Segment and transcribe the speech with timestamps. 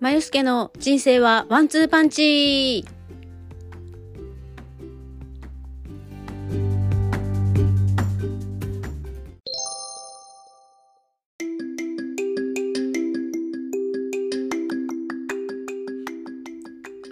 [0.00, 2.86] まゆすけの人生はワンツーパンチ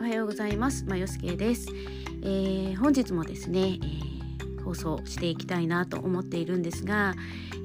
[0.00, 0.86] おはようございます。
[0.86, 1.68] まゆすけです、
[2.22, 7.14] えー、本日もですね、えー、放送していきたいなと思っているんですが、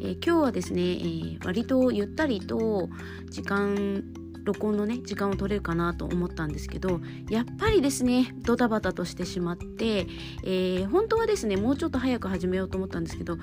[0.01, 2.89] えー、今日はですね、えー、割とゆったりと
[3.29, 4.03] 時間
[4.43, 10.07] 録音のね時間を取れるかなと思ったんですけどやっぱりですねドタバタとしてしまって、
[10.43, 13.37] えー、本当はですねもうちょっと早く始めようと思ったんですけど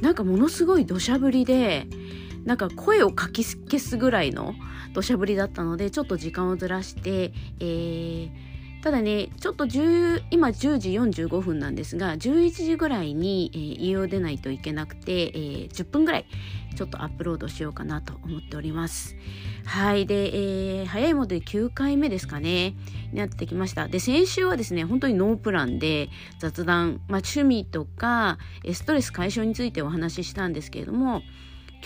[0.00, 1.86] なんかものすごい土砂降りで
[2.44, 4.54] なんか声をかき消すぐらいの
[4.94, 8.49] 土砂降りだったのでちょっと時間をずらして、えー
[8.82, 16.26] ただね、ちょっと10今10時45分なんですが、11時ぐらいに、えー、家を出ないといけなくて、えー、10分ぐらい
[16.76, 19.16] ちょっとアップロードしようかなと思っております。
[19.66, 20.06] はい。
[20.06, 22.74] で、えー、早いもので9回目ですかね、
[23.12, 23.86] になってきました。
[23.86, 28.38] で、先週はですね、本当にノープランで雑談、まあ、趣味とか、
[28.72, 31.20] ストレス解消についてお話ししたんですけれども、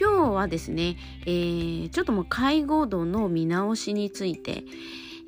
[0.01, 4.63] 今日はですね、えー、ちょっともう介護度の見直しについて、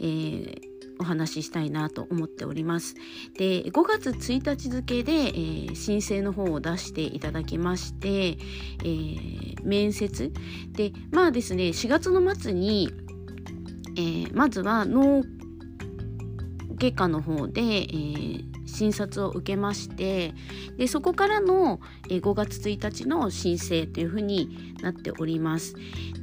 [0.00, 2.94] えーお話ししたいなと思っております。
[3.36, 10.32] で5月1日付で、えー、申請の方を出していただきまして、えー、面接
[10.72, 12.90] でまあですね4月の末に、
[13.96, 15.22] えー、まずは脳
[16.78, 20.34] 外科の方で、えー、診察を受けまして
[20.76, 25.74] でそこからの5月1日の申請というふうになっております。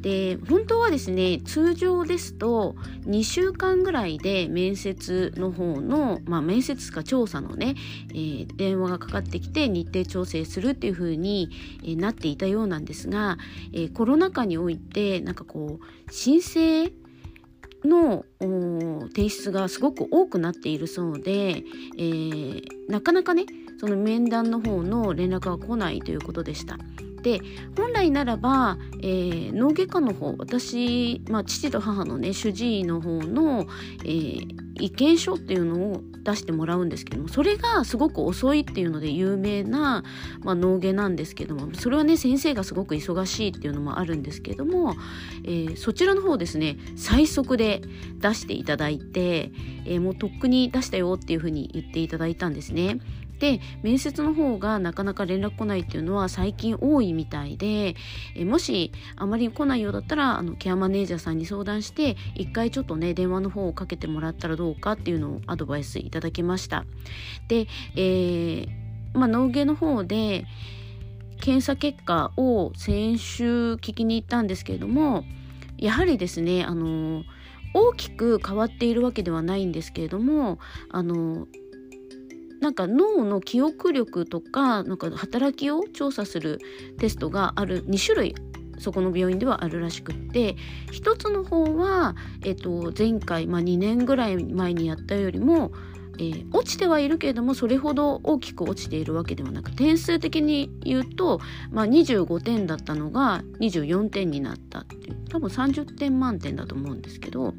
[0.02, 7.76] で本当はですね通常ですと2週間ぐらいで面接の方の、まあ、面接か調査のね、
[8.10, 11.50] えー、電話がかかってきて日程調整するっていうふうに、
[11.86, 13.38] え、なっていたようなんですが、
[13.72, 16.92] えー、コロナ禍においてなんかこう申請
[17.86, 18.26] の
[19.16, 21.64] 提出がすごく多くなっているそうで、
[21.98, 23.46] えー、なかなかね
[23.80, 26.78] その面談の方の連絡が来ないということでした。
[27.24, 27.40] で
[27.78, 33.66] 本来ならば、えー、脳外科の方私、まあ、父と母のね主治医の方の、
[34.04, 40.04] えー、意見書っていうのを出してもらうんですけどもそれがすごく遅いっていうので有名な、
[40.42, 44.96] まあ、脳外なんですけどもそれはね先生がすごく忙しいっていうのもあるんですけども、
[45.44, 47.82] えー、そちらの方ですね最速で
[48.18, 49.52] 出していただいて、
[49.86, 53.00] えー、もうとっくに出したよっていうふうに言っていただいたんですね。
[53.44, 57.98] で面接の方がなかなか連絡来ないっていうのは最近多いみたいで
[58.38, 66.86] えもしあまり来ないようだったらあのケアマネージャーさんに相談して一回ちょっとね電話の方をかけてもらったらどうかっていうのをアドバイスいただきました。
[67.50, 67.68] で、
[67.98, 68.68] えー、
[69.14, 70.46] まあ脳外の方で
[71.42, 75.26] 検査結果を先週聞きに行ったんですけれども
[75.78, 77.24] やはりですねあの
[77.74, 81.46] 大きく変わっているわけではないんですけれどもあの
[82.64, 86.62] なんか脳の記憶力とかなんか働きを調査する
[86.98, 88.36] テストがある2種類
[88.80, 90.56] そこの病院ではあるらしくって
[90.90, 95.74] 一つの方は、えっと、前回、まあ、2年ぐらい前にやったよりも
[96.20, 101.40] えー、落ちてはいるけれどもそれほど大きく落ちているわけではなく点数的に言うと、
[101.72, 107.54] まあ、25点だったのが24点になったっていう多分30点満点だと思うんですけど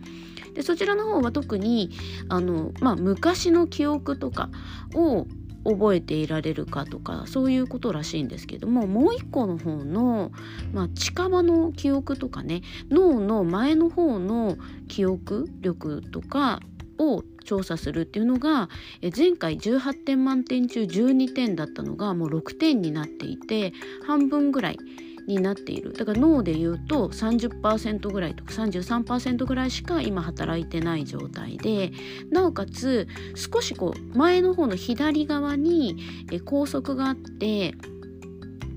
[0.54, 1.90] でそちらの方は特に
[2.28, 4.50] あの、まあ、昔の記憶とか
[4.94, 5.26] を
[5.64, 10.30] 覚えていられるかとかそういうことらしいんですけどももう一個の方の、
[10.72, 14.56] まあ、近場の記憶とかね脳の前の方の
[14.88, 16.60] 記憶力とか
[16.98, 18.68] を調査するっていうのが
[19.16, 23.72] 前回18点満点中12点だったのがもう6点になっていて
[24.06, 24.78] 半分ぐらい
[25.26, 25.92] になっている。
[25.94, 31.92] だから脳で言うと30%ぐらいとか33%ぐらいしか今働いてない状態で
[32.30, 35.96] なおかつ少しこう前の方の左側に
[36.44, 37.74] 拘束があって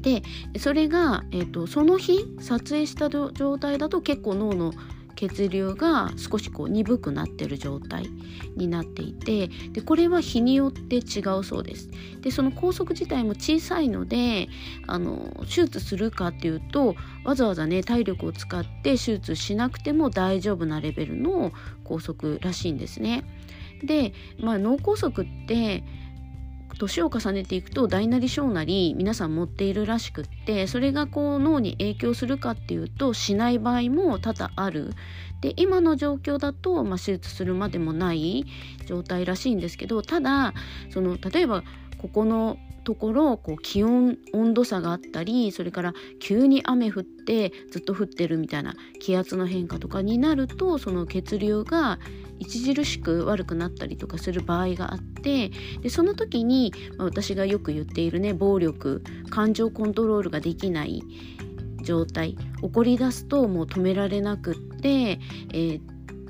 [0.02, 0.22] で
[0.58, 4.72] それが、えーとその日撮影した状態だと結構脳の
[5.18, 8.08] 血流が少しこう鈍くなってる状態
[8.56, 11.90] になっていてでこれは日によって違うそうです。
[12.22, 14.48] でその拘束自体も小さいので
[14.86, 21.52] あの手術するかっていうとわざわざね体力を使って手術しなくても大丈夫なレベルの
[21.84, 23.26] 拘束らしいんですね。
[23.84, 25.84] で、まあ、脳梗塞って
[26.78, 34.94] 年を重ねていくと大なり小なり皆さん持っているらしくってそれがこう脳に影響するかっていうとしない場合も多々ある。
[35.42, 38.46] で今の状況だと、まあ、手術するまでもない
[38.88, 40.54] 状態らしいんですけどただ
[40.90, 41.64] その例えば
[42.00, 42.58] ここの
[42.88, 52.00] ところこう気温温度差があったりそれから急に雨降ってずっと降ってるみたいな気圧の変化とかになるとその血流が
[52.42, 55.52] 著しく悪くなったりとかする場合があって
[55.82, 61.04] でその時に、私がよく言っているね暴力感情コントロールができない
[61.82, 65.82] 状態怒り出すともう止められなくって、えー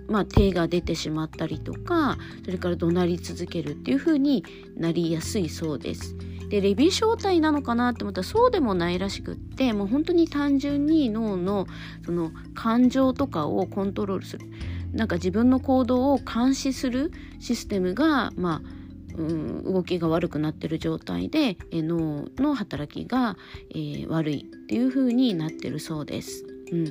[0.08, 4.44] まあ、手が出てしまったりとかそれから怒鳴り続けるっていう風に
[4.76, 6.16] なりやすいそうです。
[6.50, 11.68] でレビー小体なのかなって思ったらそうでもないらしくってもう本当に単純に脳の
[12.06, 14.46] その感情とかをコントロールする
[14.94, 18.78] なんか自分の行動を監視するシステムがまあ
[19.18, 23.36] うん、動きが悪くなってる状態で、え脳の働きが、
[23.72, 26.46] えー、悪いっていう風になってるそうです。
[26.72, 26.86] うん、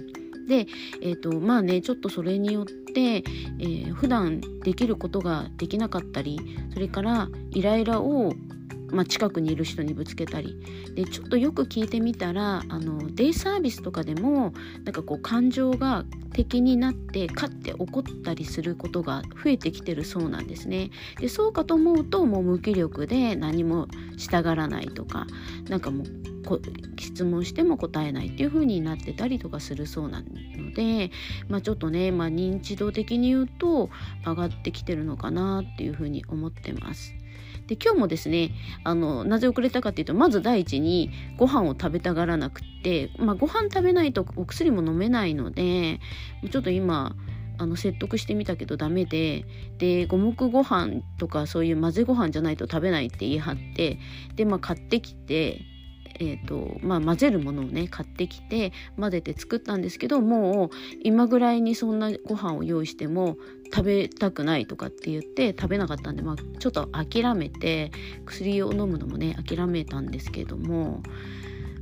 [0.47, 0.67] で、
[1.03, 6.41] えーとまあね、ちょっとそれによって、えー、普段できることができなかったり
[6.73, 8.33] それからイライラを
[8.91, 10.59] まあ、近くにいる人にぶつけたり
[10.95, 14.53] でちょっとよく聞いてみたらあのデイサービスとかでも
[14.85, 20.91] なんかこう感情が敵になってかって怒ったりすることが増えてきてるそうなんですね。
[21.19, 25.27] でそうかと思うともう無気力で何もしたがらないとか
[25.69, 26.07] なんかもう
[26.99, 31.11] 質問しても答えないっていう風になってたりとかするそうなので、
[31.49, 33.91] まあ、ちょっとね、まあ、認知度的に言うと
[34.25, 37.15] 上がってきてるのかなっていう風に思ってます。
[37.67, 38.51] で今日もですね
[38.85, 46.01] あのなぜ遅れたかっていうとまず第一にご飯を食べたがらなくって、まあ、ご飯食べないとお薬も飲めないので
[46.51, 47.17] ちょっと今
[47.59, 49.45] あの説得してみたけどダメで
[49.79, 53.99] で五目ご飯とかそういう混ぜご飯じゃないと食べないって言い張って
[54.35, 55.63] でまあ買ってきて
[56.21, 60.71] えーとまあ、混ぜるものをね買ってきて混ぜて作ったんですけどもう
[61.03, 63.37] 今ぐらいにそんなご飯を用意しても
[63.75, 67.91] 食べたくないとかって言って食べなかったんで、まあ、ちょっと諦めて
[68.25, 71.03] 薬を飲むのもね諦めたんですけども。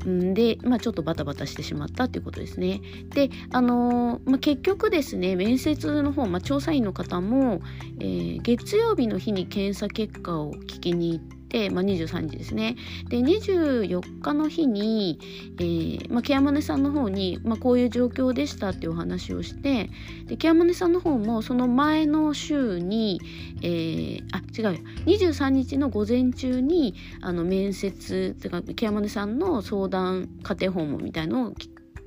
[0.07, 2.83] で、まあ、ちょっとバタバタしてしまったということですね。
[3.15, 7.63] で、あのー、まあ、結局ですね面接の方、まあ、調査員の方も、
[8.01, 12.75] えー、月曜日の日に検査結果を聞きに行って、まあ、23日ですね。
[13.09, 15.21] で24日の日に、
[15.59, 19.89] えーまあ、ケアマネさんの方に、まあ、こういう状況でしたっていうお話をして
[20.27, 23.21] でケアマネさんの方もその前の週に、
[23.63, 31.55] えー、あ違う23日の午前中にあの面接というかケアマネさんの相談家庭訪問みたいのを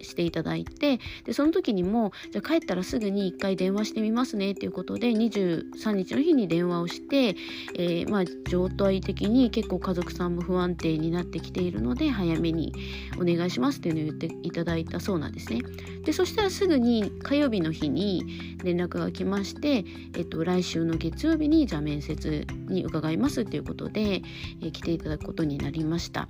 [0.01, 7.35] していただいてでその時にもじゃ帰ったらすぐに1回電話してみますねっていうことで23日の日に電話をして、
[7.75, 12.73] えー、まあ、状態的に結構家族さんも不安定になってきているので早めに
[13.19, 15.61] お願いしますっていうのを言っていただいたそうなんですね。
[16.03, 18.23] でそしたらすぐに火曜日の日に
[18.63, 19.83] 連絡が来まして、
[20.15, 24.21] えっと、来週の月曜日にじゃあ面接に伺いますっていうことで、
[24.61, 26.29] えー、来ていただくことになりました。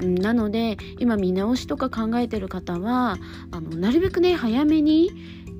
[0.00, 3.18] なので今見直しとか考えてる方は
[3.50, 5.10] あのなるべくね早めに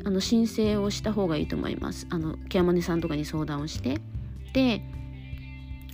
[0.05, 2.07] あの申請をした方がいいと思います。
[2.11, 4.01] あのケアマネさんとかに相談をして
[4.53, 4.83] で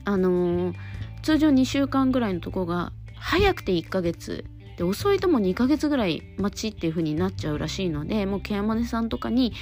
[0.05, 0.75] あのー、
[1.23, 4.45] 通常2週間ぐらいのとこが早くて1ヶ月
[4.79, 9.53] で遅いとも2ヶ月ぐらい待ちっていう風になっちゃうらしいのでもうケアマネさんとかに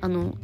[0.00, 0.36] あの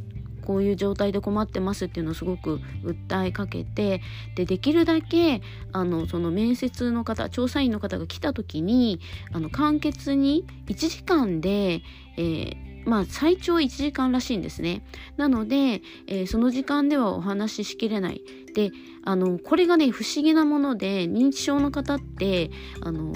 [0.46, 4.00] こういう状態で困ってますっていうのをすごく訴えかけて
[4.36, 9.00] でできるだけあのその面接の方調査員の方が来た時に
[9.32, 11.82] あの簡潔に1時間で、
[12.16, 14.86] えーまあ最長1時間らしいんですね。
[15.16, 18.22] なので、えー、その時間ではお話ししきれない。
[18.54, 18.70] で、
[19.04, 23.12] あの、これがね、不思議なもので、認知症の方って、あの、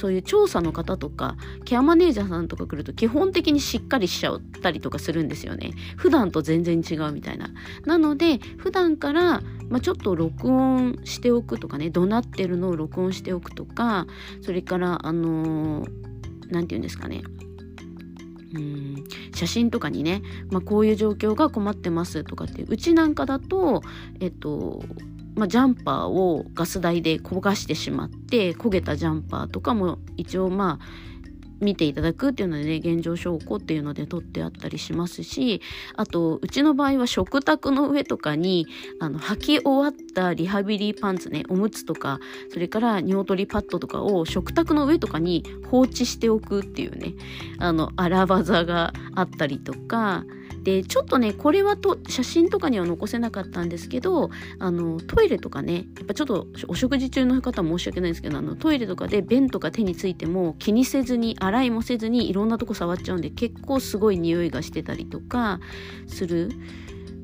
[0.00, 5.72] そういう調査の方とかケアマネージャーさんとか来ると基本的にしっかりしちゃったりとかするんですよね。
[5.98, 7.50] 普段と全然違うみたいな。
[7.84, 14.06] なので普段から、まあ、ちょっと録音しておくとかね怒鳴ってるのを録音しておくとか
[14.40, 15.84] それからあの
[16.48, 17.20] 何、て言うんですかね。
[18.54, 19.04] うん
[19.34, 23.82] 写真とかにね、まあ、こういう状況が困ってますとかってうちなんかだと
[24.18, 24.82] えっと
[25.36, 31.10] まあ、ジャンパーをガス台で焦がしてしまって焦げたジャンパーとかも一応まあ
[31.60, 35.60] 見ていただくっていうのでね現状証拠っていうので撮ってあったりしますし
[35.94, 38.66] あとうちの場合は食卓の上とかに
[38.98, 42.18] あの履き終わったリハビリパンツねおむつとか
[42.52, 47.14] それから尿取りパッドとかを食卓の上とかに放置しておくっていうね
[47.58, 50.24] あの荒技があったりとか
[50.62, 65.60] でちょっとねこれはと写真とかには残せなかったんですけどあのトイレとかねやっぱちょっとお食事中の方申し訳ないんですけどあのトイレとかで便とか手についても気にせずに洗いもせずにいろんなとこ触っちゃうんで結構すごい匂いがしてたりとか
[66.06, 66.50] する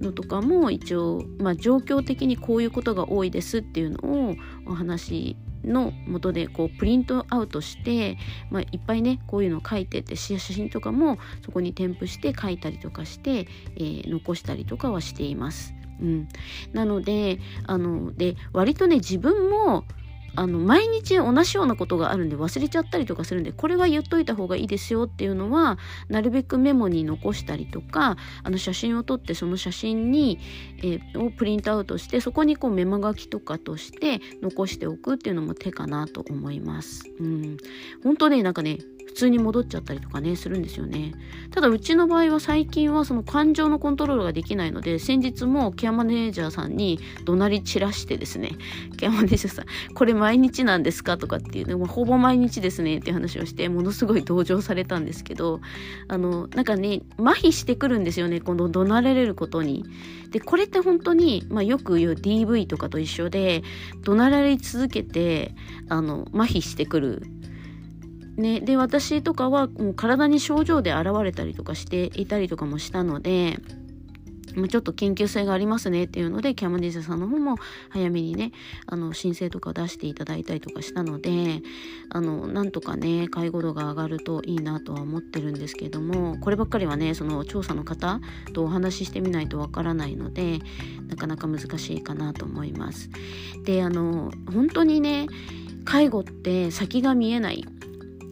[0.00, 8.16] のとかも一応、まあ、状況的にこういうことが多いですっていうのをお話しのもとでこうプリントアウトして、
[8.50, 13.46] まあ、いっぱいねこういうの書いてって写真とかもそこに添付して書いたりとかして、
[13.76, 15.74] えー、残したりとかはしています。
[16.00, 16.28] うん、
[16.72, 19.84] なのであので割とね自分も
[20.36, 25.78] あの毎日同じようなことがあるんで忘れちゃったりとかするんでこれは言っといた方がいいですよっていうのは
[26.08, 30.38] なるべくメモに残したりとかあの写真を撮ってその写真に、
[30.78, 37.04] えー、をプリントアウトしてそこにこうメモ書きとかとして残しておくっていうのも手かなと思います。
[37.18, 37.56] うん、
[38.02, 38.78] 本当ねなんかね
[39.16, 41.12] 通に戻っちゃったりとかねするんですよね。
[41.50, 48.52] ただうちの場合は最近はその感情のコントロールができないので先日もケアマネージャーさんに怒鳴り散らしてですね
[48.98, 51.16] ケアマネージャーさんこれ毎日なんですか？
[51.16, 55.60] とかっていうね、ほぼ毎日ですねって話をしてものすごい同情されたんですけど
[56.08, 59.84] あのなんかね麻痺してくるんですよねこの怒鳴られることに。
[60.30, 63.62] でこれって本当に、まあ、よく言う DV とかと一緒で
[64.04, 65.54] 怒鳴られ続けて
[65.88, 67.22] あの麻痺してくる
[68.36, 73.58] ね、で私とかはもう体に症状で現れたりとかしていたりとかもしたので
[74.68, 77.56] ちょっと緊急性がありますねっていうのでキャマディーさんの方も
[77.90, 78.52] 早めにね
[78.86, 81.60] あの申請とか出していただいたりとかしたので
[82.10, 88.20] あのなんとかね介護度が上がるといいなとは思ってるんですけどもこればっかりはねその調査の方
[88.54, 90.60] とお話ししてみないとわからないので
[91.06, 93.10] なかなか難しいかなと思います。
[93.64, 95.26] であの本当にね
[95.84, 97.64] 介護って先が見えない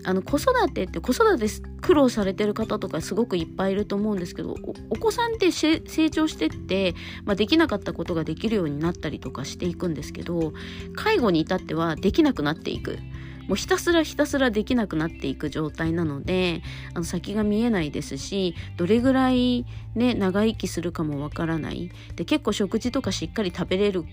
[0.05, 1.47] あの子育てって子育て
[1.81, 4.55] 苦労されてる方とかすごくいっぱいいると思うんですけど
[4.91, 5.81] お子さんって成
[6.11, 6.95] 長してって、
[7.25, 10.53] まあ、できなかったことができるようになったりとかしていくんですけど
[10.95, 12.99] 介護に至ってはできなくなっていく。
[13.49, 16.63] もうひたすらひたすらできなくなっていく状態なので
[16.95, 24.05] あの先が見えないですしどれぐらいね長生きするかもわからないで結構食事とかしっかり食べれる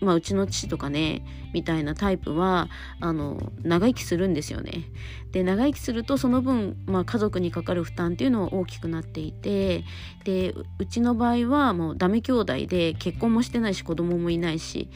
[0.00, 2.68] まあ、うちの父とかねみたいなタイプは
[3.00, 4.84] あの長生きするんですよね。
[5.32, 9.84] で長生きするとその分、まあ、家族にかかる負担っていうのは大きくなっていて
[10.24, 14.90] でうちの場合はもうダメ兄弟で結婚もしてないし子供もいないし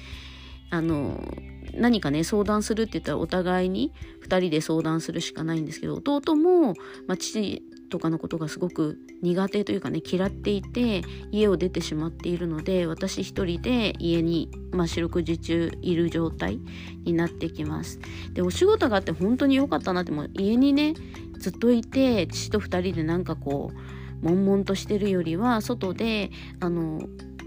[0.70, 1.20] あの
[1.75, 3.92] 何かね相談するって言ったらお互いに
[4.26, 6.75] 2人で相談するしかないんですけど弟も、
[7.06, 7.62] まあ、父
[7.94, 16.58] とかのことがすごく苦手というかね嫌っていて家を出てしまっているので私一人で家に、まあ、四六時中いる状態
[17.04, 18.00] になってきます。
[18.32, 20.94] でお仕事があって本当に良かったなっても家にね
[21.38, 27.00] ずっといて父と2人でなんかこう悶々としてるよりは外であの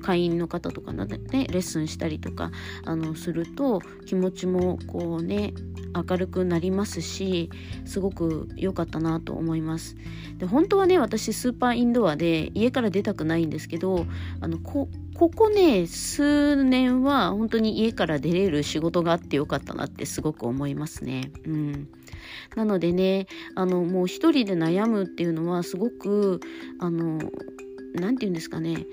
[0.07, 2.51] 会員の方とかのねレッスンしたりとか
[2.85, 5.53] あのすると気持ちもこうね
[5.93, 7.49] 明るくなりますし
[7.83, 9.97] すごく良かったなと思います。
[10.37, 14.05] で本当はね私スーパーインドアで家から出たくないんですけど
[14.39, 21.33] あのこここね数年は本当に家から出れる仕事があってよかったなってすごく思いますね。
[21.45, 21.89] うん。
[22.55, 26.39] なのでねあのもう一人で悩むっていうのはすごく
[26.79, 27.19] あの
[27.93, 28.85] 何て言うんですかね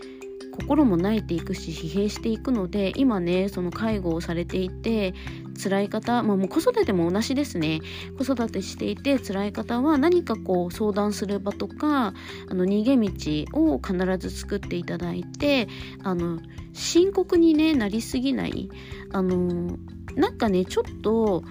[0.56, 5.12] 心も泣いていくし疲弊していくので今ねその介護をされていて
[5.60, 7.80] 辛い方、まあ、もう子育ても同じですね。
[8.18, 12.14] 子育てしていて辛い方は何かこう相談する場とか
[12.48, 15.68] あの逃げ道を必ず作っていただいて
[16.02, 16.40] あの
[16.72, 18.70] 深刻に、ね、なりすぎない。
[19.12, 19.76] あの
[20.14, 21.42] なんかねちょっと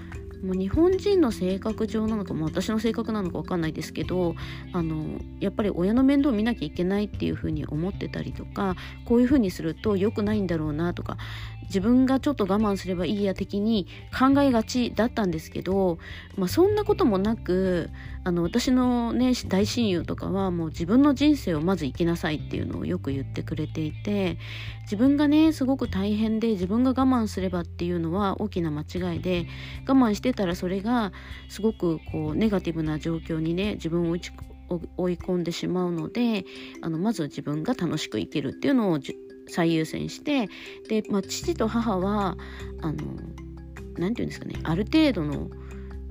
[0.43, 4.35] もう日本人の性格上なのかも私の性格なのか分かんないですけど
[4.73, 11.17] あのやっぱり親の面倒を見なきゃいけないっていうふうに思ってたりとかこういうふうにすると良くないんだろうなとか
[11.63, 15.97] 自分がちょっと我慢すればいいや的に考えがちだったんですけど、
[16.37, 17.89] まあ、そんなこともなく
[18.25, 24.37] あの私のね大親友とかはもう自分の人生をまず生きなさいっていうのをよく言ってくれていて
[24.83, 29.47] 自分がねすごく大変で自分が我慢すればっていうのは大きな間違いで
[29.87, 31.11] 我慢してたらそれが
[31.49, 34.17] すごくこうネガティブな状況にね自分を
[34.97, 36.45] 追い込んでしまうので
[36.81, 38.99] あのまず自分が楽しく生きるっていうのを
[39.47, 40.49] 最優先して
[40.87, 42.37] で、まあ、父と母は
[42.81, 42.97] あの
[43.97, 45.49] 何て言うんですかねある程度の、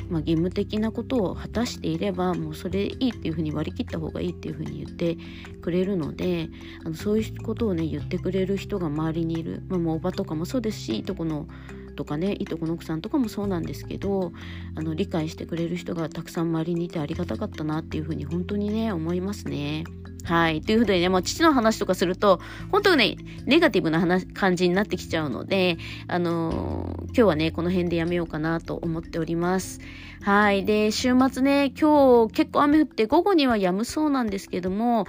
[0.08, 5.16] まあ、義務的なことを果たしていればもうそれいいっていうふうに割り切った方がいいっていうふうに言って
[5.60, 6.48] くれるので
[6.84, 11.48] あのそういうことをね言ってくれる人が周りにいる、まあ、もうおばとかもそうですしいとこの
[11.92, 14.32] とかねいとこの奥さんとかもそうなんですけど
[14.74, 19.84] あの理解してくれる人がたくさん周りにいてありがたかったなっていうふうに本当にね思いますね。
[20.24, 20.60] はい。
[20.60, 29.80] ということでね、もう父の話とかすると、本当にね、ネガティブな話、感じになってきちゃうので、あのー、今日はね、この辺でやめようかなと思っております。
[30.22, 30.64] はい。
[30.64, 35.06] で、週末ね、今日結構雨降って午後には止むそうなんですけども、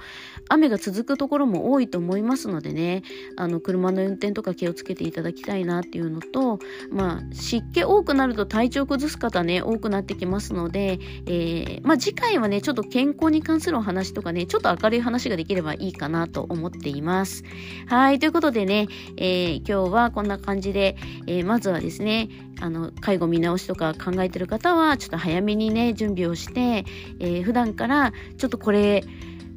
[0.48, 3.02] 雨が続くところも多いと思いますのでね、
[3.36, 6.58] あの、車の運転とか気をつけていただきたいなっていうのと、
[6.90, 17.44] まあ、湿気多くなると体調崩す方ね、多くなってきますので、えー、まあ、次回はね、ちょっと健康に関するお話とかね、ちょっと明るい話ができればいいかなと思っています。
[17.86, 20.96] はい、ということでね、えー、今日はこんな感じで、
[21.26, 22.28] えー、まずはですね、
[22.60, 26.84] あの、介護見直しとか考えてる方は、ちょっと早めにね、準備をして、
[27.18, 29.04] えー、普段からちょっとこれ、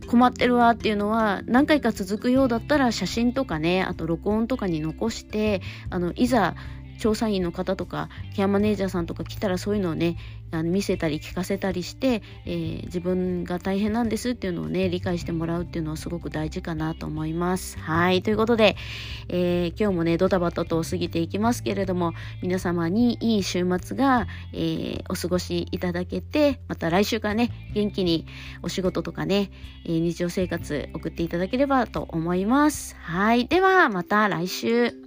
[0.08, 6.56] 困ってるわっていうのは何回か続くようだったら写真とかねあと録音とかに残してあのいざ
[6.98, 10.18] 調査員の方とかケアマネージャーさんとか来たらそういうのをね
[10.52, 17.78] あの見せたり聞かせたりして、えー、自分が大変なんですっていうのをね理解してもらうっていうのはすごく大事かなと思います。
[17.80, 18.78] はいということで、
[19.28, 28.26] えー、今日もねドタバタと過ぎていきますけれども皆様にいい週末が、えー、お過ごしいただけてまた来週からね元気に
[28.64, 29.52] お仕事とかね、
[29.86, 32.96] え日常生活送っていただければと思います。
[33.00, 35.07] はいではまた来週。